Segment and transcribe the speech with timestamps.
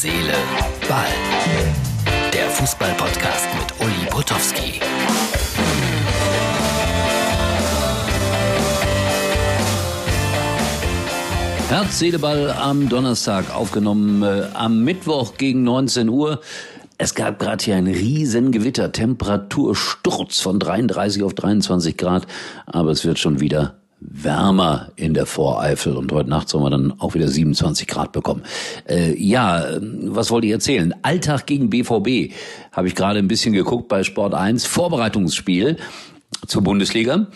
[0.00, 0.32] Seele,
[0.88, 1.08] Ball.
[2.32, 4.80] Der Fußball-Podcast mit Uli Potowski.
[11.68, 16.42] Herz, Seele, Ball am Donnerstag aufgenommen, äh, am Mittwoch gegen 19 Uhr.
[16.96, 22.28] Es gab gerade hier ein Riesengewitter, Temperatursturz von 33 auf 23 Grad,
[22.66, 27.00] aber es wird schon wieder wärmer in der Voreifel und heute Nacht sollen wir dann
[27.00, 28.42] auch wieder 27 Grad bekommen.
[28.88, 30.94] Äh, ja, was wollte ich erzählen?
[31.02, 32.32] Alltag gegen BVB
[32.72, 35.76] habe ich gerade ein bisschen geguckt bei Sport 1, Vorbereitungsspiel
[36.46, 37.26] zur Bundesliga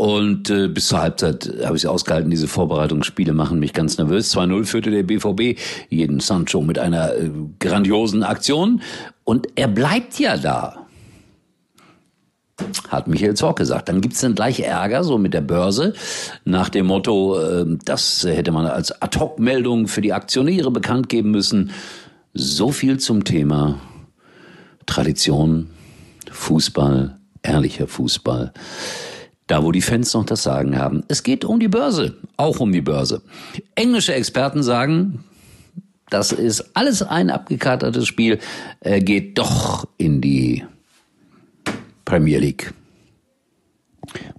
[0.00, 2.30] und äh, bis zur Halbzeit habe ich es ausgehalten.
[2.30, 4.34] Diese Vorbereitungsspiele machen mich ganz nervös.
[4.34, 5.58] 2-0 führte der BVB
[5.90, 8.80] jeden Sancho mit einer äh, grandiosen Aktion.
[9.24, 10.86] Und er bleibt ja da.
[12.88, 13.88] Hat Michael Zorc gesagt.
[13.88, 15.94] Dann gibt's dann gleich Ärger, so mit der Börse,
[16.44, 21.70] nach dem Motto, äh, das hätte man als Ad-Hoc-Meldung für die Aktionäre bekannt geben müssen.
[22.34, 23.80] So viel zum Thema
[24.86, 25.70] Tradition,
[26.30, 28.52] Fußball, ehrlicher Fußball
[29.50, 31.02] da wo die Fans noch das Sagen haben.
[31.08, 33.22] Es geht um die Börse, auch um die Börse.
[33.74, 35.24] Englische Experten sagen,
[36.08, 38.38] das ist alles ein abgekatertes Spiel,
[38.80, 40.64] er geht doch in die
[42.10, 42.74] Premier League.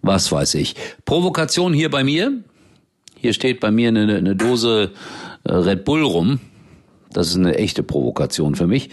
[0.02, 0.76] Was weiß ich.
[1.06, 2.44] Provokation hier bei mir.
[3.16, 4.92] Hier steht bei mir eine, eine Dose
[5.46, 6.42] äh, Red Bull rum.
[7.14, 8.90] Das ist eine echte Provokation für mich.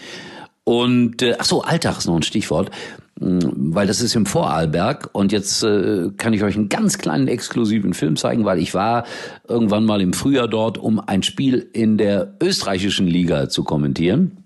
[0.63, 2.71] Und äh, ach so, Alltag ist noch ein Stichwort.
[3.19, 3.41] Mm,
[3.75, 7.95] weil das ist im Vorarlberg und jetzt äh, kann ich euch einen ganz kleinen exklusiven
[7.95, 9.07] Film zeigen, weil ich war
[9.49, 14.45] irgendwann mal im Frühjahr dort, um ein Spiel in der österreichischen Liga zu kommentieren.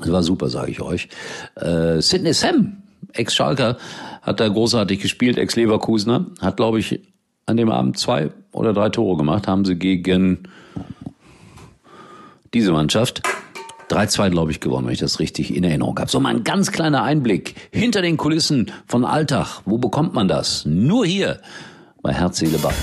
[0.00, 1.08] Das war super, sage ich euch.
[1.54, 2.81] Äh, Sidney Sam,
[3.12, 3.76] Ex-Schalker,
[4.22, 7.00] hat da großartig gespielt, Ex-Leverkusener, hat, glaube ich,
[7.46, 10.48] an dem Abend zwei oder drei Tore gemacht, haben sie gegen
[12.54, 13.22] diese Mannschaft.
[13.90, 16.10] 3-2, glaube ich, gewonnen, wenn ich das richtig in Erinnerung habe.
[16.10, 19.60] So mal ein ganz kleiner Einblick hinter den Kulissen von Alltag.
[19.66, 20.64] Wo bekommt man das?
[20.64, 21.40] Nur hier
[22.00, 22.74] bei Herz, Seele, Ball.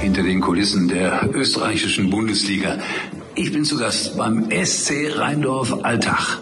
[0.00, 2.78] Hinter den Kulissen der österreichischen Bundesliga.
[3.34, 6.38] Ich bin zu Gast beim SC Rheindorf Alltag.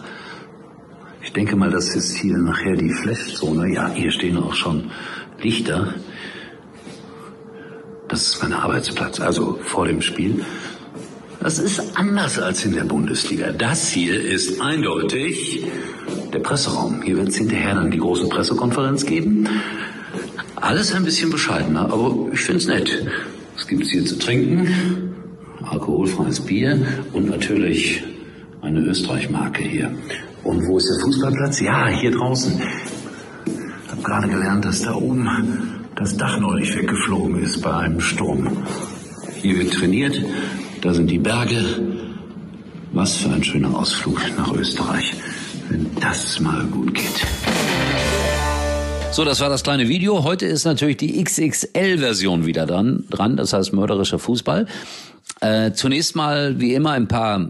[1.32, 3.72] Ich denke mal, das ist hier nachher die Flashzone.
[3.72, 4.90] Ja, hier stehen auch schon
[5.40, 5.94] Lichter.
[8.06, 10.44] Das ist mein Arbeitsplatz, also vor dem Spiel.
[11.40, 13.50] Das ist anders als in der Bundesliga.
[13.50, 15.64] Das hier ist eindeutig
[16.34, 17.00] der Presseraum.
[17.00, 19.48] Hier wird es hinterher dann die große Pressekonferenz geben.
[20.56, 23.06] Alles ein bisschen bescheidener, aber ich finde es nett.
[23.54, 25.14] Was gibt es hier zu trinken?
[25.62, 26.78] Alkoholfreies Bier
[27.14, 28.02] und natürlich
[28.60, 29.94] eine Österreich-Marke hier.
[30.44, 31.60] Und wo ist der Fußballplatz?
[31.60, 32.60] Ja, hier draußen.
[33.84, 35.28] Ich habe gerade gelernt, dass da oben
[35.94, 38.48] das Dach neulich weggeflogen ist bei einem Sturm.
[39.40, 40.20] Hier wird trainiert
[40.82, 41.64] da sind die Berge.
[42.92, 45.14] Was für ein schöner Ausflug nach Österreich,
[45.68, 47.24] wenn das mal gut geht.
[49.12, 50.24] So, das war das kleine Video.
[50.24, 54.66] Heute ist natürlich die XXL-Version wieder dran, dran, das heißt mörderischer Fußball.
[55.40, 57.48] Äh, zunächst mal, wie immer, ein paar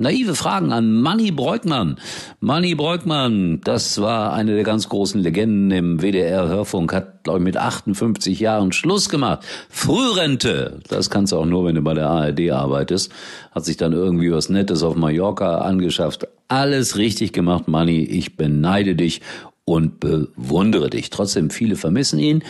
[0.00, 1.96] Naive Fragen an Manny Breukmann.
[2.40, 7.58] Manny Breukmann, das war eine der ganz großen Legenden im WDR-Hörfunk, hat, glaube ich, mit
[7.58, 9.44] 58 Jahren Schluss gemacht.
[9.68, 13.12] Frührente, das kannst du auch nur, wenn du bei der ARD arbeitest.
[13.52, 16.26] Hat sich dann irgendwie was Nettes auf Mallorca angeschafft.
[16.48, 18.02] Alles richtig gemacht, Manny.
[18.02, 19.20] Ich beneide dich
[19.66, 21.10] und bewundere dich.
[21.10, 22.42] Trotzdem, viele vermissen ihn.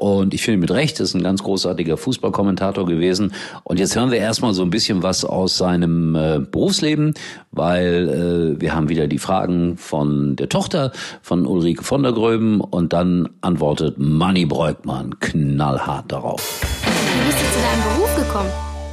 [0.00, 3.32] Und ich finde mit Recht, ist ein ganz großartiger Fußballkommentator gewesen.
[3.64, 7.14] Und jetzt hören wir erstmal so ein bisschen was aus seinem äh, Berufsleben,
[7.50, 12.60] weil äh, wir haben wieder die Fragen von der Tochter von Ulrike von der Gröben
[12.60, 16.60] und dann antwortet Manny Breukmann knallhart darauf.
[16.84, 18.50] Wie bist du zu deinem Beruf gekommen?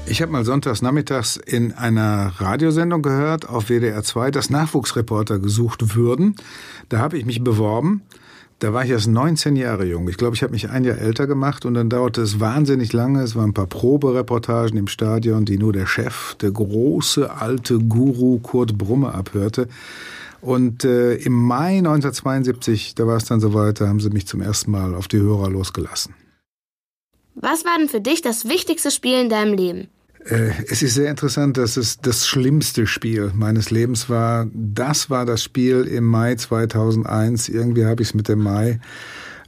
[0.08, 5.96] Ich habe mal sonntags nachmittags in einer Radiosendung gehört auf WDR 2, dass Nachwuchsreporter gesucht
[5.96, 6.36] würden.
[6.90, 8.02] Da habe ich mich beworben
[8.60, 10.08] da war ich erst 19 Jahre jung.
[10.08, 13.22] Ich glaube, ich habe mich ein Jahr älter gemacht und dann dauerte es wahnsinnig lange.
[13.22, 18.40] Es waren ein paar Probereportagen im Stadion, die nur der Chef, der große alte Guru
[18.40, 19.68] Kurt Brumme abhörte.
[20.40, 24.42] Und äh, im Mai 1972, da war es dann soweit, da haben sie mich zum
[24.42, 26.14] ersten Mal auf die Hörer losgelassen.
[27.36, 29.88] Was war denn für dich das wichtigste Spiel in deinem Leben?
[30.26, 34.48] Äh, es ist sehr interessant, dass es das schlimmste Spiel meines Lebens war.
[34.54, 37.50] Das war das Spiel im Mai 2001.
[37.50, 38.80] Irgendwie habe ich es mit dem Mai,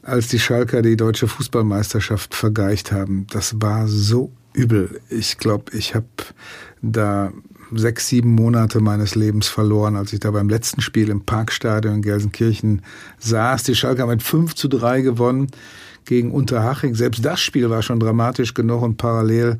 [0.03, 3.25] als die Schalker die deutsche Fußballmeisterschaft vergeicht haben.
[3.31, 5.01] Das war so übel.
[5.09, 6.07] Ich glaube, ich habe
[6.81, 7.31] da
[7.73, 12.01] sechs, sieben Monate meines Lebens verloren, als ich da beim letzten Spiel im Parkstadion in
[12.01, 12.83] Gelsenkirchen
[13.19, 13.63] saß.
[13.63, 15.47] Die Schalker haben mit 5 zu 3 gewonnen
[16.05, 16.95] gegen Unterhaching.
[16.95, 19.59] Selbst das Spiel war schon dramatisch genug und parallel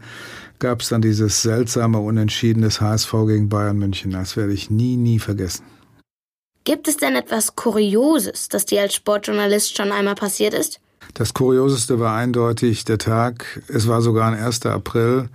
[0.60, 4.12] gab es dann dieses seltsame Unentschieden des HSV gegen Bayern München.
[4.12, 5.66] Das werde ich nie, nie vergessen.
[6.64, 10.80] Gibt es denn etwas Kurioses, das dir als Sportjournalist schon einmal passiert ist?
[11.14, 14.66] Das Kurioseste war eindeutig der Tag, es war sogar ein 1.
[14.66, 15.30] April,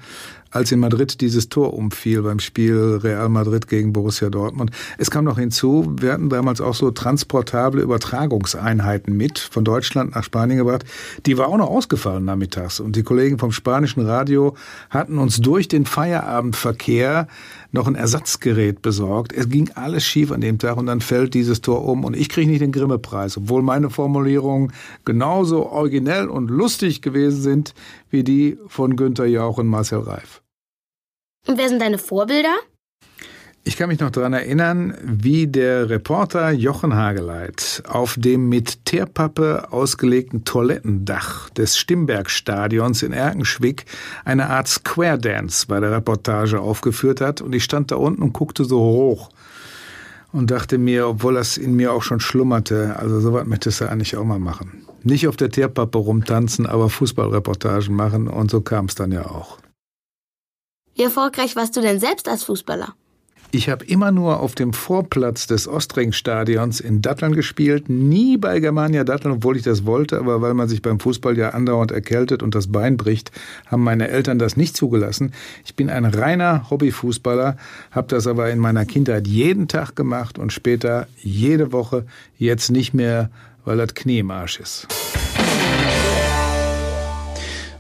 [0.53, 4.71] als in Madrid dieses Tor umfiel beim Spiel Real Madrid gegen Borussia Dortmund.
[4.99, 10.25] Es kam noch hinzu, wir hatten damals auch so transportable Übertragungseinheiten mit von Deutschland nach
[10.25, 10.85] Spanien gebracht.
[11.27, 12.79] Die war auch noch ausgefallen nachmittags.
[12.79, 14.55] Und die Kollegen vom spanischen Radio
[14.91, 17.27] hatten uns durch den Feierabendverkehr
[17.73, 19.33] noch ein Ersatzgerät besorgt.
[19.33, 22.29] Es ging alles schief an dem Tag und dann fällt dieses Tor um und ich
[22.29, 24.73] kriege nicht den Grimme-Preis, obwohl meine Formulierungen
[25.05, 27.75] genauso originell und lustig gewesen sind
[28.11, 30.43] wie die von Günter Jauch und Marcel Reif.
[31.47, 32.55] Und wer sind deine Vorbilder?
[33.64, 39.69] Ich kann mich noch daran erinnern, wie der Reporter Jochen Hageleit auf dem mit Teerpappe
[39.70, 43.85] ausgelegten Toilettendach des Stimbergstadions in Erkenschwick
[44.25, 48.32] eine Art Square Dance bei der Reportage aufgeführt hat und ich stand da unten und
[48.32, 49.31] guckte so hoch
[50.32, 54.17] und dachte mir, obwohl das in mir auch schon schlummerte, also sowas möchtest du eigentlich
[54.17, 54.88] auch mal machen.
[55.05, 59.58] Nicht auf der Teerpappe rumtanzen, aber Fußballreportagen machen und so kam es dann ja auch.
[60.97, 62.97] Wie erfolgreich warst du denn selbst als Fußballer?
[63.55, 69.05] Ich habe immer nur auf dem Vorplatz des Ostringstadions in Datteln gespielt, nie bei Germania
[69.05, 72.55] Datteln, obwohl ich das wollte, aber weil man sich beim Fußball ja andauernd erkältet und
[72.55, 73.31] das Bein bricht,
[73.67, 75.33] haben meine Eltern das nicht zugelassen.
[75.67, 77.59] Ich bin ein reiner Hobbyfußballer,
[77.91, 82.07] habe das aber in meiner Kindheit jeden Tag gemacht und später jede Woche,
[82.39, 83.31] jetzt nicht mehr,
[83.67, 84.89] weil das Knie im Arsch ist.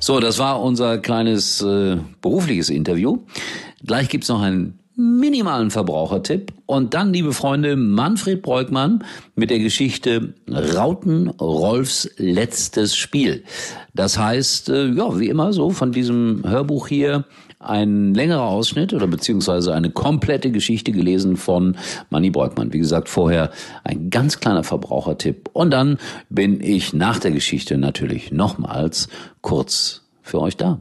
[0.00, 3.20] So, das war unser kleines äh, berufliches Interview.
[3.86, 9.04] Gleich gibt's noch einen minimalen Verbrauchertipp und dann, liebe Freunde, Manfred Breukmann
[9.34, 13.44] mit der Geschichte Rauten Rolfs letztes Spiel.
[13.94, 17.24] Das heißt, äh, ja, wie immer so von diesem Hörbuch hier
[17.58, 21.76] ein längerer Ausschnitt oder beziehungsweise eine komplette Geschichte gelesen von
[22.10, 22.72] Manny Breukmann.
[22.72, 23.50] Wie gesagt, vorher
[23.84, 25.48] ein ganz kleiner Verbrauchertipp.
[25.52, 25.98] Und dann
[26.28, 29.08] bin ich nach der Geschichte natürlich nochmals
[29.40, 30.80] kurz für euch da.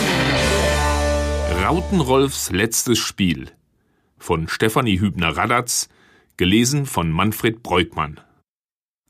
[1.61, 3.51] Rautenrolfs letztes Spiel
[4.17, 5.89] von Stefanie Hübner-Radatz,
[6.35, 8.19] gelesen von Manfred Breukmann.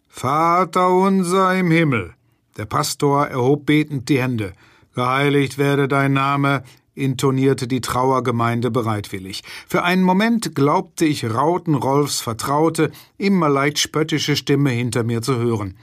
[0.09, 2.13] Vater unser im Himmel.
[2.57, 4.51] Der Pastor erhob betend die Hände.
[4.95, 6.63] Geheiligt werde dein Name,
[6.93, 9.43] intonierte die Trauergemeinde bereitwillig.
[9.65, 15.77] Für einen Moment glaubte ich Rautenrolfs vertraute, immer leicht spöttische Stimme hinter mir zu hören.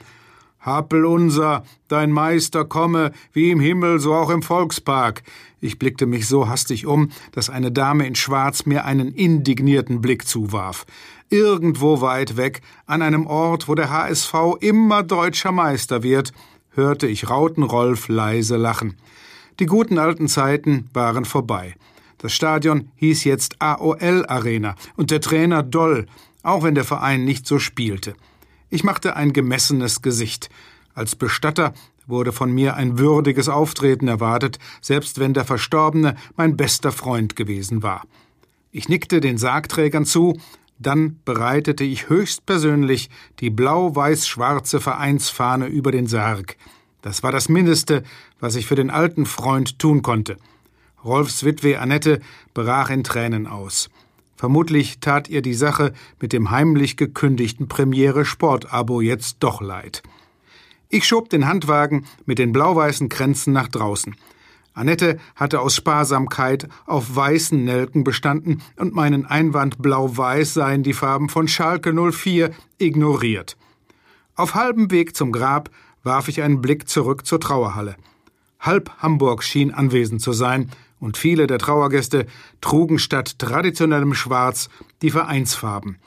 [0.59, 5.23] Happel unser, dein Meister komme, wie im Himmel, so auch im Volkspark.
[5.61, 10.27] Ich blickte mich so hastig um, dass eine Dame in Schwarz mir einen indignierten Blick
[10.27, 10.85] zuwarf.
[11.29, 16.33] Irgendwo weit weg, an einem Ort, wo der HSV immer deutscher Meister wird,
[16.71, 18.95] hörte ich Rautenrolf leise lachen.
[19.59, 21.75] Die guten alten Zeiten waren vorbei.
[22.17, 26.05] Das Stadion hieß jetzt AOL Arena und der Trainer Doll,
[26.43, 28.15] auch wenn der Verein nicht so spielte.
[28.69, 30.49] Ich machte ein gemessenes Gesicht.
[30.93, 31.73] Als Bestatter
[32.05, 37.83] wurde von mir ein würdiges Auftreten erwartet, selbst wenn der Verstorbene mein bester Freund gewesen
[37.83, 38.03] war.
[38.71, 40.39] Ich nickte den Sargträgern zu,
[40.77, 43.09] dann bereitete ich höchstpersönlich
[43.39, 46.55] die blau-weiß-schwarze Vereinsfahne über den Sarg.
[47.01, 48.03] Das war das Mindeste,
[48.39, 50.37] was ich für den alten Freund tun konnte.
[51.03, 52.19] Rolfs Witwe Annette
[52.53, 53.89] brach in Tränen aus.
[54.39, 55.91] Vermutlich tat ihr die Sache
[56.21, 60.01] mit dem heimlich gekündigten Premiere Sportabo jetzt doch leid.
[60.87, 64.15] Ich schob den Handwagen mit den blau-weißen Kränzen nach draußen.
[64.73, 71.27] Annette hatte aus Sparsamkeit auf weißen Nelken bestanden und meinen Einwand blau-weiß seien die Farben
[71.27, 73.57] von Schalke 04 ignoriert.
[74.35, 75.69] Auf halbem Weg zum Grab
[76.03, 77.97] warf ich einen Blick zurück zur Trauerhalle.
[78.61, 80.69] Halb Hamburg schien anwesend zu sein,
[80.99, 82.25] und viele der Trauergäste
[82.61, 84.69] trugen statt traditionellem Schwarz
[85.01, 85.97] die Vereinsfarben.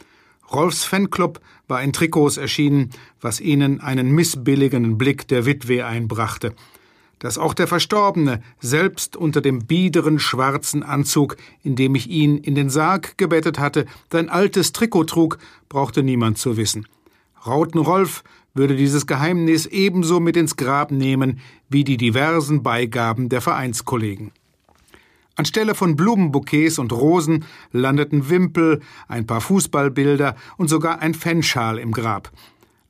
[0.52, 6.54] Rolfs Fanclub war in Trikots erschienen, was ihnen einen missbilligenden Blick der Witwe einbrachte.
[7.18, 12.54] Dass auch der Verstorbene selbst unter dem biederen schwarzen Anzug, in dem ich ihn in
[12.54, 16.86] den Sarg gebettet hatte, sein altes Trikot trug, brauchte niemand zu wissen.
[17.46, 18.22] Rauten Rolf
[18.54, 24.32] würde dieses Geheimnis ebenso mit ins Grab nehmen wie die diversen Beigaben der Vereinskollegen.
[25.36, 31.92] Anstelle von Blumenbouquets und Rosen landeten Wimpel, ein paar Fußballbilder und sogar ein Fanschal im
[31.92, 32.30] Grab.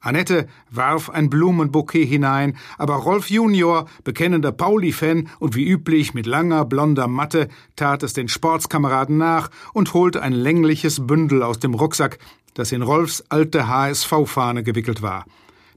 [0.00, 6.64] Annette warf ein Blumenbouquet hinein, aber Rolf Junior, bekennender Pauli-Fan und wie üblich mit langer
[6.64, 12.18] blonder Matte, tat es den Sportskameraden nach und holte ein längliches Bündel aus dem Rucksack,
[12.54, 15.25] das in Rolfs alte HSV-Fahne gewickelt war.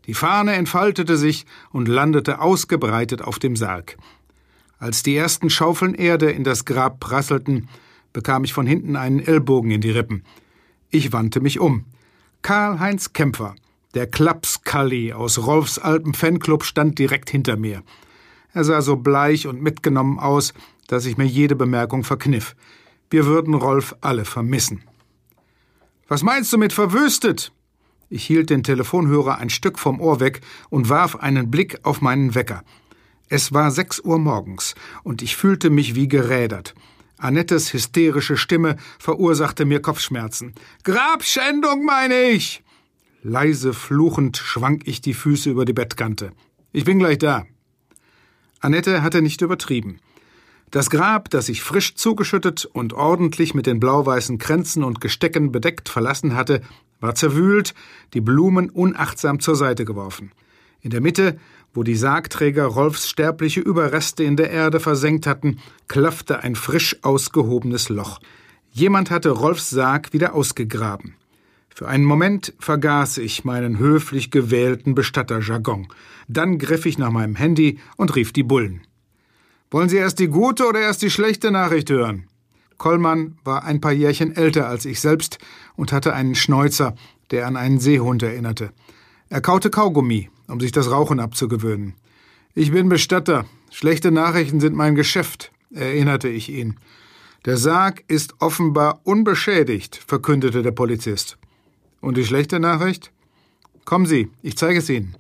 [0.07, 3.98] Die Fahne entfaltete sich und landete ausgebreitet auf dem Sarg.
[4.77, 7.70] Als die ersten Schaufeln Erde in das Grab prasselten,
[8.13, 10.24] bekam ich von hinten einen Ellbogen in die Rippen.
[10.89, 11.86] Ich wandte mich um.
[12.41, 13.55] Karl-Heinz Kämpfer,
[13.94, 17.84] der Klapskalli aus Rolfs altem Fanclub stand direkt hinter mir.
[18.53, 20.53] Er sah so bleich und mitgenommen aus,
[20.88, 22.55] dass ich mir jede Bemerkung verkniff.
[23.10, 24.84] Wir würden Rolf alle vermissen.
[26.08, 27.51] Was meinst du mit verwüstet?
[28.10, 32.36] Ich hielt den Telefonhörer ein Stück vom Ohr weg und warf einen Blick auf meinen
[32.36, 32.63] Wecker.
[33.29, 36.75] Es war sechs Uhr morgens und ich fühlte mich wie gerädert.
[37.17, 40.53] Annettes hysterische Stimme verursachte mir Kopfschmerzen.
[40.84, 42.63] Grabschändung, meine ich!
[43.24, 46.32] Leise fluchend schwang ich die Füße über die Bettkante.
[46.72, 47.46] Ich bin gleich da.
[48.60, 50.00] Annette hatte nicht übertrieben.
[50.70, 55.89] Das Grab, das ich frisch zugeschüttet und ordentlich mit den blau-weißen Kränzen und Gestecken bedeckt
[55.89, 56.62] verlassen hatte,
[57.00, 57.74] war zerwühlt,
[58.13, 60.32] die Blumen unachtsam zur Seite geworfen.
[60.82, 61.39] In der Mitte,
[61.75, 67.89] wo die Sargträger Rolfs sterbliche Überreste in der Erde versenkt hatten, klaffte ein frisch ausgehobenes
[67.89, 68.20] Loch.
[68.72, 71.15] Jemand hatte Rolfs Sarg wieder ausgegraben.
[71.70, 75.89] Für einen Moment vergaß ich meinen höflich gewählten Bestatterjargon.
[76.29, 78.82] Dann griff ich nach meinem Handy und rief die Bullen.
[79.70, 82.27] Wollen Sie erst die gute oder erst die schlechte Nachricht hören?
[82.77, 85.38] Kollmann war ein paar Jährchen älter als ich selbst
[85.75, 86.96] und hatte einen Schnäuzer,
[87.32, 88.72] der an einen Seehund erinnerte.
[89.27, 91.94] Er kaute Kaugummi, um sich das Rauchen abzugewöhnen.
[92.54, 93.46] Ich bin Bestatter.
[93.72, 96.78] Schlechte Nachrichten sind mein Geschäft, erinnerte ich ihn.
[97.46, 101.38] Der Sarg ist offenbar unbeschädigt, verkündete der Polizist.
[102.02, 103.12] Und die schlechte Nachricht?
[103.84, 105.16] Kommen Sie, ich zeige es Ihnen.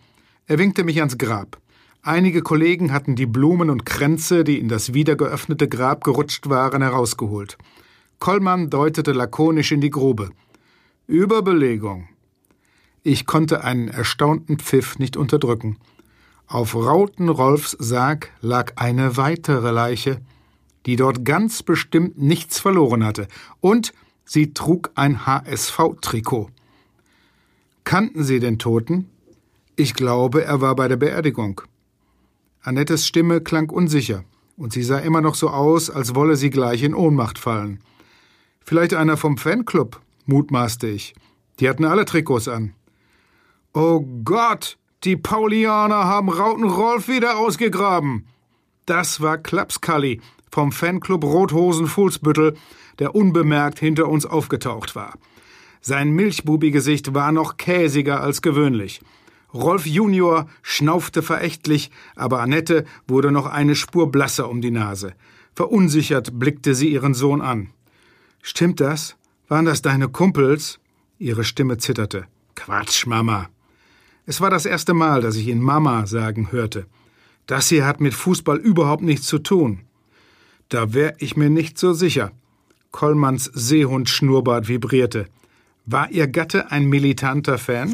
[0.47, 1.59] Er winkte mich ans Grab.
[2.01, 6.81] Einige Kollegen hatten die Blumen und Kränze, die in das wieder geöffnete Grab gerutscht waren,
[6.81, 7.57] herausgeholt.
[8.19, 10.29] Kollmann deutete lakonisch in die Grube.
[11.07, 12.07] Überbelegung.
[13.07, 15.77] Ich konnte einen erstaunten Pfiff nicht unterdrücken.
[16.47, 20.21] Auf Rauten Rolfs Sarg lag eine weitere Leiche,
[20.87, 23.27] die dort ganz bestimmt nichts verloren hatte,
[23.61, 23.93] und
[24.25, 26.49] sie trug ein HSV-Trikot.
[27.83, 29.07] Kannten Sie den Toten?
[29.75, 31.61] Ich glaube, er war bei der Beerdigung.
[32.63, 34.23] Annettes Stimme klang unsicher,
[34.57, 37.81] und sie sah immer noch so aus, als wolle sie gleich in Ohnmacht fallen.
[38.61, 41.13] Vielleicht einer vom Fanclub, mutmaßte ich.
[41.59, 42.73] Die hatten alle Trikots an.
[43.77, 48.25] Oh Gott, die Paulianer haben Rauten Rolf wieder ausgegraben.
[48.85, 52.55] Das war Klapskalli vom Fanclub Rothosen Fuhlsbüttel,
[52.99, 55.15] der unbemerkt hinter uns aufgetaucht war.
[55.81, 59.01] Sein Milchbubigesicht war noch käsiger als gewöhnlich.
[59.53, 65.15] Rolf Junior schnaufte verächtlich, aber Annette wurde noch eine Spur blasser um die Nase.
[65.53, 67.71] Verunsichert blickte sie ihren Sohn an.
[68.41, 69.17] Stimmt das?
[69.49, 70.79] Waren das deine Kumpels?
[71.19, 72.25] Ihre Stimme zitterte.
[72.55, 73.49] Quatsch, Mama.
[74.25, 76.87] Es war das erste Mal, dass ich ihn Mama sagen hörte.
[77.45, 79.81] Das hier hat mit Fußball überhaupt nichts zu tun.
[80.69, 82.31] Da wär ich mir nicht so sicher.
[82.91, 85.27] Kollmanns Seehundschnurrbart vibrierte.
[85.85, 87.93] War ihr Gatte ein militanter Fan?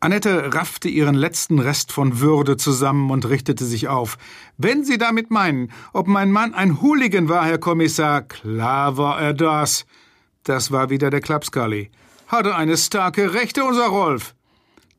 [0.00, 4.18] Annette raffte ihren letzten Rest von Würde zusammen und richtete sich auf.
[4.56, 9.34] Wenn Sie damit meinen, ob mein Mann ein Hooligan war, Herr Kommissar, klar war er
[9.34, 9.84] das.
[10.42, 11.90] Das war wieder der Klapskalli.
[12.26, 14.34] Hatte eine starke Rechte, unser Rolf.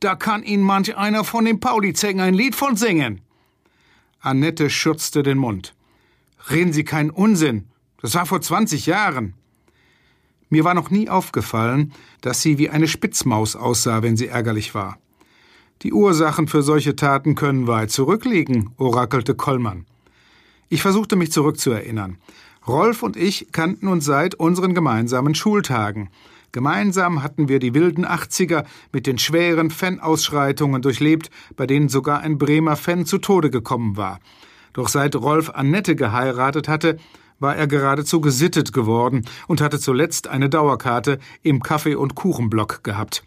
[0.03, 3.22] Da kann Ihnen manch einer von den Pauli-Zängen ein Lied von singen.
[4.19, 5.75] Annette schürzte den Mund.
[6.50, 7.69] Reden Sie keinen Unsinn.
[8.01, 9.33] Das war vor 20 Jahren.
[10.50, 14.98] Mir war noch nie aufgefallen, dass sie wie eine Spitzmaus aussah, wenn sie ärgerlich war.
[15.83, 19.86] Die Ursachen für solche Taten können weit zurückliegen, orakelte Kollmann.
[20.67, 22.17] Ich versuchte mich zurückzuerinnern.
[22.67, 26.10] Rolf und ich kannten uns seit unseren gemeinsamen Schultagen.
[26.53, 32.38] Gemeinsam hatten wir die wilden Achtziger mit den schweren Fan-Ausschreitungen durchlebt, bei denen sogar ein
[32.38, 34.19] Bremer Fan zu Tode gekommen war.
[34.74, 36.98] Doch seit Rolf Annette geheiratet hatte,
[37.39, 43.24] war er geradezu gesittet geworden und hatte zuletzt eine Dauerkarte im Kaffee- und Kuchenblock gehabt.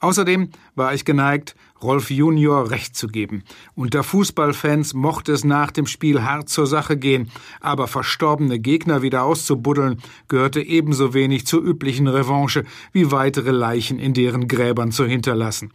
[0.00, 3.44] Außerdem war ich geneigt, Rolf Junior recht zu geben.
[3.74, 7.30] Unter Fußballfans mochte es nach dem Spiel hart zur Sache gehen,
[7.60, 14.14] aber verstorbene Gegner wieder auszubuddeln gehörte ebenso wenig zur üblichen Revanche wie weitere Leichen in
[14.14, 15.72] deren Gräbern zu hinterlassen.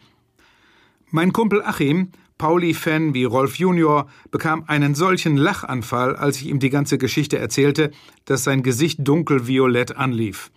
[1.09, 6.71] Mein Kumpel Achim Pauli-Fan wie Rolf Junior bekam einen solchen Lachanfall, als ich ihm die
[6.71, 7.91] ganze Geschichte erzählte,
[8.25, 10.49] dass sein Gesicht dunkelviolett anlief.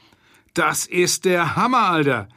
[0.55, 2.29] Das ist der Hammer, Alter!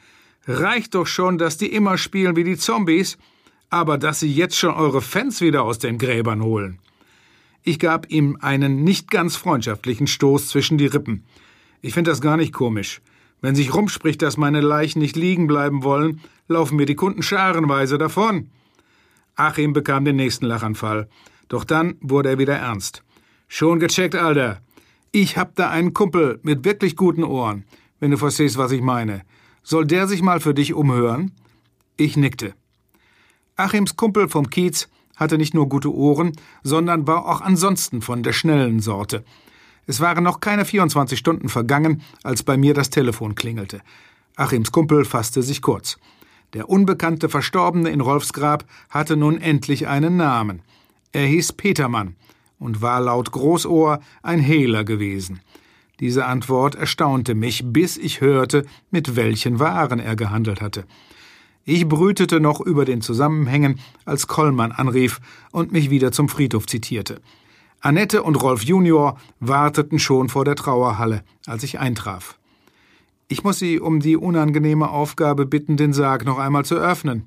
[0.48, 3.18] Reicht doch schon, dass die immer spielen wie die Zombies,
[3.70, 6.80] aber dass sie jetzt schon eure Fans wieder aus den Gräbern holen.
[7.64, 11.26] Ich gab ihm einen nicht ganz freundschaftlichen Stoß zwischen die Rippen.
[11.82, 13.02] Ich finde das gar nicht komisch.
[13.42, 17.98] Wenn sich rumspricht, dass meine Leichen nicht liegen bleiben wollen, laufen mir die Kunden scharenweise
[17.98, 18.50] davon.
[19.36, 21.10] Achim bekam den nächsten Lachanfall.
[21.50, 23.04] Doch dann wurde er wieder ernst.
[23.50, 24.62] Schon gecheckt, Alter.
[25.12, 27.66] Ich hab da einen Kumpel mit wirklich guten Ohren,
[28.00, 29.24] wenn du verstehst, was ich meine.
[29.70, 31.34] Soll der sich mal für dich umhören?
[31.98, 32.54] Ich nickte.
[33.58, 36.32] Achims Kumpel vom Kiez hatte nicht nur gute Ohren,
[36.64, 39.26] sondern war auch ansonsten von der schnellen Sorte.
[39.86, 43.82] Es waren noch keine 24 Stunden vergangen, als bei mir das Telefon klingelte.
[44.38, 45.98] Achims Kumpel fasste sich kurz.
[46.54, 50.62] Der unbekannte Verstorbene in Rolfsgrab hatte nun endlich einen Namen.
[51.12, 52.16] Er hieß Petermann
[52.58, 55.42] und war laut Großohr ein Hehler gewesen.
[56.00, 60.86] Diese Antwort erstaunte mich, bis ich hörte, mit welchen Waren er gehandelt hatte.
[61.66, 65.20] Ich brütete noch über den Zusammenhängen, als Kollmann anrief
[65.52, 67.20] und mich wieder zum Friedhof zitierte.
[67.82, 72.38] Annette und Rolf Junior warteten schon vor der Trauerhalle, als ich eintraf.
[73.28, 77.26] Ich muss Sie um die unangenehme Aufgabe bitten, den Sarg noch einmal zu öffnen.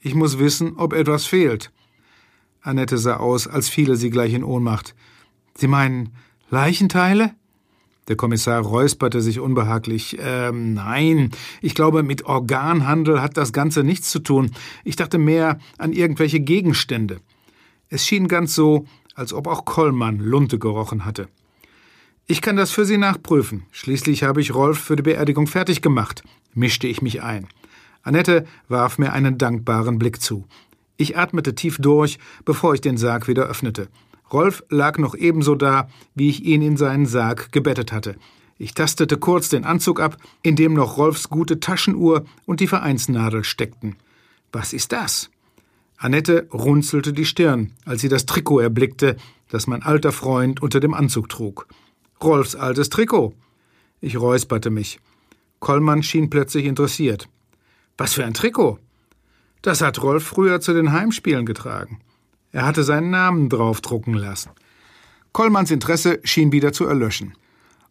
[0.00, 1.70] Ich muss wissen, ob etwas fehlt.
[2.62, 4.94] Annette sah aus, als fiele sie gleich in Ohnmacht.
[5.54, 6.10] Sie meinen
[6.48, 7.34] Leichenteile?
[8.08, 10.16] Der Kommissar räusperte sich unbehaglich.
[10.20, 11.30] Ähm, nein,
[11.60, 14.50] ich glaube, mit Organhandel hat das Ganze nichts zu tun.
[14.84, 17.20] Ich dachte mehr an irgendwelche Gegenstände.
[17.88, 21.28] Es schien ganz so, als ob auch Kollmann Lunte gerochen hatte.
[22.26, 23.64] Ich kann das für Sie nachprüfen.
[23.70, 26.22] Schließlich habe ich Rolf für die Beerdigung fertig gemacht,
[26.54, 27.46] mischte ich mich ein.
[28.02, 30.46] Annette warf mir einen dankbaren Blick zu.
[30.96, 33.88] Ich atmete tief durch, bevor ich den Sarg wieder öffnete.
[34.32, 38.16] Rolf lag noch ebenso da, wie ich ihn in seinen Sarg gebettet hatte.
[38.58, 43.44] Ich tastete kurz den Anzug ab, in dem noch Rolfs gute Taschenuhr und die Vereinsnadel
[43.44, 43.96] steckten.
[44.52, 45.30] Was ist das?
[45.96, 49.16] Annette runzelte die Stirn, als sie das Trikot erblickte,
[49.48, 51.66] das mein alter Freund unter dem Anzug trug.
[52.22, 53.34] Rolfs altes Trikot.
[54.00, 55.00] Ich räusperte mich.
[55.60, 57.28] Kollmann schien plötzlich interessiert.
[57.98, 58.78] Was für ein Trikot?
[59.60, 62.00] Das hat Rolf früher zu den Heimspielen getragen.
[62.52, 64.50] Er hatte seinen Namen draufdrucken lassen.
[65.32, 67.34] Kollmanns Interesse schien wieder zu erlöschen.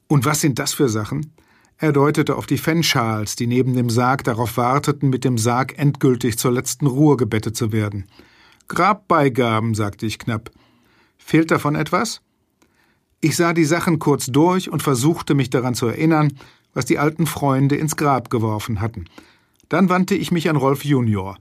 [0.07, 1.33] Und was sind das für Sachen?
[1.77, 6.37] Er deutete auf die Fanschals, die neben dem Sarg darauf warteten, mit dem Sarg endgültig
[6.37, 8.05] zur letzten Ruhe gebettet zu werden.
[8.67, 10.51] Grabbeigaben, sagte ich knapp.
[11.17, 12.21] Fehlt davon etwas?
[13.19, 16.37] Ich sah die Sachen kurz durch und versuchte mich daran zu erinnern,
[16.73, 19.05] was die alten Freunde ins Grab geworfen hatten.
[19.69, 21.37] Dann wandte ich mich an Rolf Junior.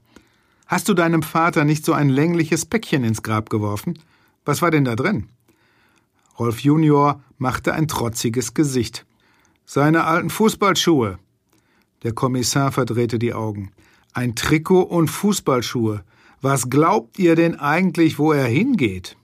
[0.71, 3.99] Hast du deinem Vater nicht so ein längliches Päckchen ins Grab geworfen?
[4.45, 5.27] Was war denn da drin?
[6.39, 9.05] Rolf Junior machte ein trotziges Gesicht.
[9.65, 11.19] Seine alten Fußballschuhe.
[12.03, 13.73] Der Kommissar verdrehte die Augen.
[14.13, 16.05] Ein Trikot und Fußballschuhe.
[16.39, 19.17] Was glaubt ihr denn eigentlich, wo er hingeht?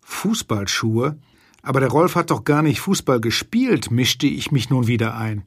[0.00, 1.18] Fußballschuhe?
[1.60, 5.42] Aber der Rolf hat doch gar nicht Fußball gespielt, mischte ich mich nun wieder ein.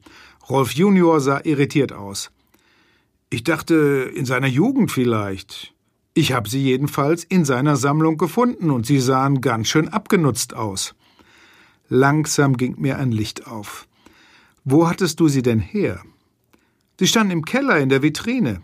[0.48, 2.30] Rolf Junior sah irritiert aus.
[3.32, 5.72] Ich dachte, in seiner Jugend vielleicht.
[6.12, 10.94] Ich habe sie jedenfalls in seiner Sammlung gefunden und sie sahen ganz schön abgenutzt aus.
[11.88, 13.88] Langsam ging mir ein Licht auf.
[14.64, 16.02] Wo hattest du sie denn her?
[16.98, 18.60] Sie standen im Keller in der Vitrine.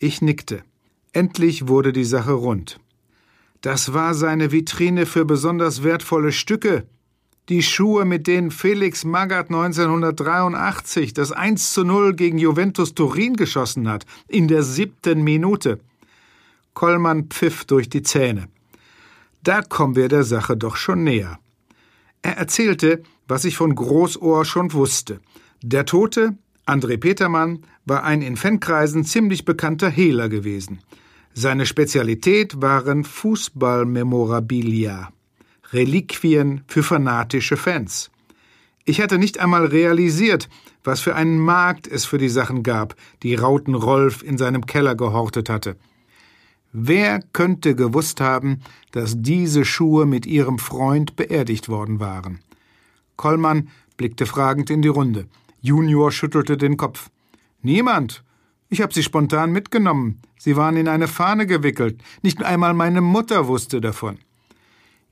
[0.00, 0.64] Ich nickte.
[1.12, 2.80] Endlich wurde die Sache rund.
[3.60, 6.88] Das war seine Vitrine für besonders wertvolle Stücke,
[7.48, 13.88] die Schuhe, mit denen Felix Magath 1983 das 1 zu 0 gegen Juventus Turin geschossen
[13.88, 15.80] hat, in der siebten Minute.
[16.74, 18.48] Kollmann pfiff durch die Zähne.
[19.42, 21.38] Da kommen wir der Sache doch schon näher.
[22.22, 25.20] Er erzählte, was ich von Großohr schon wusste.
[25.62, 30.78] Der Tote, André Petermann, war ein in Fankreisen ziemlich bekannter Hehler gewesen.
[31.34, 35.12] Seine Spezialität waren Fußballmemorabilia.
[35.72, 38.10] Reliquien für fanatische Fans.
[38.84, 40.48] Ich hatte nicht einmal realisiert,
[40.84, 44.96] was für einen Markt es für die Sachen gab, die Rauten Rolf in seinem Keller
[44.96, 45.76] gehortet hatte.
[46.72, 52.40] Wer könnte gewusst haben, dass diese Schuhe mit ihrem Freund beerdigt worden waren?
[53.16, 55.26] Kollmann blickte fragend in die Runde.
[55.60, 57.10] Junior schüttelte den Kopf.
[57.60, 58.24] Niemand.
[58.68, 60.22] Ich habe sie spontan mitgenommen.
[60.38, 62.02] Sie waren in eine Fahne gewickelt.
[62.22, 64.18] Nicht einmal meine Mutter wusste davon.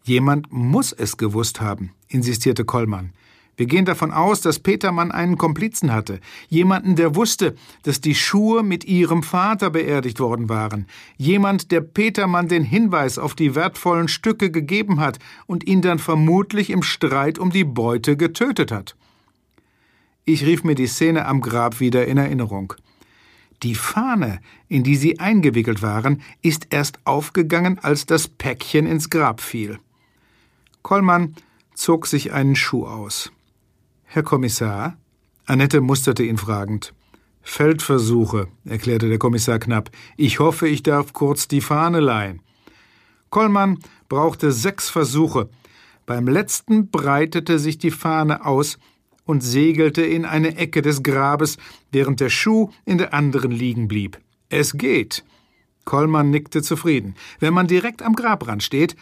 [0.05, 3.13] Jemand muss es gewusst haben, insistierte Kollmann.
[3.61, 8.63] Wir gehen davon aus, dass Petermann einen Komplizen hatte, jemanden, der wusste, dass die Schuhe
[8.63, 10.87] mit ihrem Vater beerdigt worden waren,
[11.19, 16.71] jemand, der Petermann den Hinweis auf die wertvollen Stücke gegeben hat und ihn dann vermutlich
[16.71, 18.97] im Streit um die Beute getötet hat.
[20.25, 22.73] Ich rief mir die Szene am Grab wieder in Erinnerung.
[23.63, 29.43] Die Fahne, in die sie eingewickelt waren, ist erst aufgegangen, als das Päckchen ins Grab
[29.43, 29.79] fiel.
[30.83, 31.35] Kollmann
[31.75, 33.33] zog sich einen Schuh aus.
[34.05, 34.97] Herr Kommissar?
[35.47, 36.95] Annette musterte ihn fragend.
[37.43, 39.91] Feldversuche, erklärte der Kommissar knapp.
[40.17, 42.41] Ich hoffe, ich darf kurz die Fahne leihen.
[43.31, 45.49] Kollmann brauchte sechs Versuche.
[46.07, 48.79] Beim letzten breitete sich die Fahne aus
[49.25, 51.57] und segelte in eine Ecke des Grabes,
[51.93, 54.19] während der Schuh in der anderen liegen blieb.
[54.49, 55.25] Es geht.
[55.85, 57.15] Kollmann nickte zufrieden.
[57.39, 58.97] Wenn man direkt am Grabrand steht,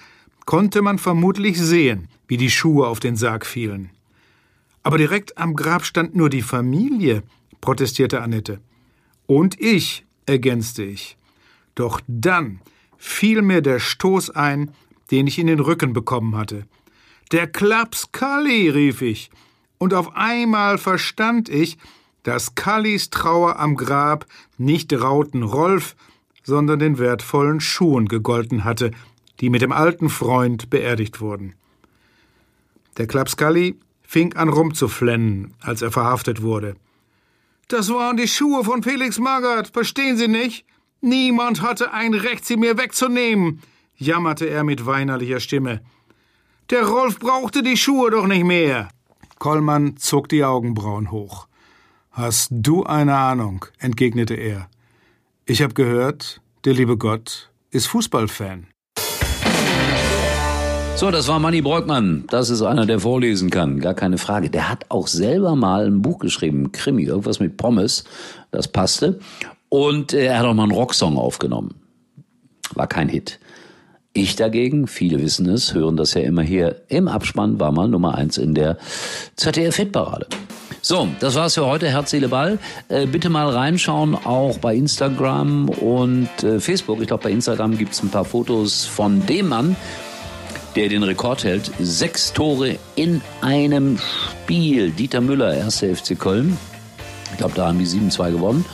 [0.48, 3.90] konnte man vermutlich sehen, wie die Schuhe auf den Sarg fielen.
[4.82, 7.22] Aber direkt am Grab stand nur die Familie,
[7.60, 8.58] protestierte Annette.
[9.26, 11.18] Und ich, ergänzte ich.
[11.74, 12.60] Doch dann
[12.96, 14.70] fiel mir der Stoß ein,
[15.10, 16.66] den ich in den Rücken bekommen hatte.
[17.30, 19.30] Der Klaps Kalli, rief ich,
[19.76, 21.76] und auf einmal verstand ich,
[22.22, 24.24] dass Kallis Trauer am Grab
[24.56, 25.94] nicht Rauten Rolf,
[26.42, 28.92] sondern den wertvollen Schuhen gegolten hatte,
[29.40, 31.54] die mit dem alten Freund beerdigt wurden.
[32.96, 36.76] Der Klapskalli fing an rumzuflennen, als er verhaftet wurde.
[37.68, 40.64] Das waren die Schuhe von Felix Magath, verstehen Sie nicht?
[41.00, 43.60] Niemand hatte ein Recht, sie mir wegzunehmen,
[43.96, 45.80] jammerte er mit weinerlicher Stimme.
[46.70, 48.88] Der Rolf brauchte die Schuhe doch nicht mehr.
[49.38, 51.46] Kollmann zog die Augenbrauen hoch.
[52.10, 53.64] Hast du eine Ahnung?
[53.78, 54.68] entgegnete er.
[55.46, 58.66] Ich habe gehört, der liebe Gott ist Fußballfan.
[60.98, 62.24] So, das war Manny Breukmann.
[62.28, 63.78] Das ist einer, der vorlesen kann.
[63.78, 64.50] Gar keine Frage.
[64.50, 68.02] Der hat auch selber mal ein Buch geschrieben, Krimi, irgendwas mit Pommes.
[68.50, 69.20] Das passte.
[69.68, 71.76] Und er hat auch mal einen Rocksong aufgenommen.
[72.74, 73.38] War kein Hit.
[74.12, 78.16] Ich dagegen, viele wissen es, hören das ja immer hier im Abspann, war mal Nummer
[78.16, 78.76] eins in der
[79.36, 80.26] ZDF-Hitparade.
[80.82, 81.86] So, das war's für heute.
[81.86, 82.58] Herz, Seele, Ball.
[82.88, 87.00] Äh, bitte mal reinschauen, auch bei Instagram und äh, Facebook.
[87.00, 89.76] Ich glaube, bei Instagram gibt's ein paar Fotos von dem Mann,
[90.78, 91.72] der den Rekord hält.
[91.80, 94.92] Sechs Tore in einem Spiel.
[94.92, 95.78] Dieter Müller, 1.
[95.78, 96.56] FC Köln.
[97.32, 98.64] Ich glaube, da haben die 7-2 gewonnen.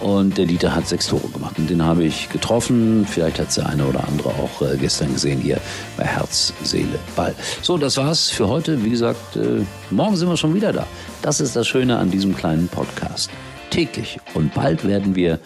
[0.00, 1.58] Und der Dieter hat sechs Tore gemacht.
[1.58, 3.06] Und den habe ich getroffen.
[3.06, 5.60] Vielleicht hat der eine oder andere auch äh, gestern gesehen hier
[5.98, 7.34] bei Herz, Seele, Ball.
[7.60, 8.82] So, das war's für heute.
[8.82, 10.86] Wie gesagt, äh, morgen sind wir schon wieder da.
[11.20, 13.28] Das ist das Schöne an diesem kleinen Podcast.
[13.68, 14.18] Täglich.
[14.32, 15.38] Und bald werden wir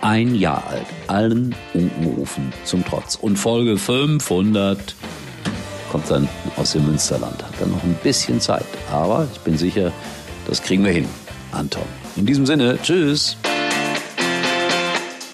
[0.00, 0.86] ein Jahr alt.
[1.08, 3.16] Allen Unkenrufen zum Trotz.
[3.16, 4.94] Und Folge 500
[5.96, 7.42] kommt dann aus dem Münsterland.
[7.42, 8.66] Hat dann noch ein bisschen Zeit.
[8.92, 9.92] Aber ich bin sicher,
[10.46, 11.08] das kriegen wir hin.
[11.52, 11.86] Anton.
[12.16, 13.38] In diesem Sinne, tschüss.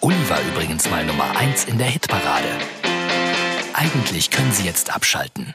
[0.00, 2.46] Uli war übrigens mal Nummer 1 in der Hitparade.
[3.72, 5.52] Eigentlich können Sie jetzt abschalten.